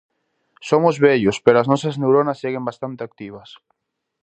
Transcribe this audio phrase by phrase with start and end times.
[0.69, 3.49] Somos vellos pero as nosas neuronas seguen bastante activas.